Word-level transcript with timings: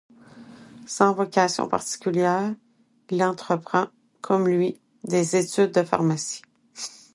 Sans 0.87 1.13
vocation 1.13 1.67
particulière, 1.67 2.55
il 3.11 3.23
entreprend, 3.23 3.89
comme 4.21 4.47
lui, 4.47 4.81
des 5.03 5.35
études 5.35 5.69
de 5.73 5.83
pharmacie. 5.83 6.41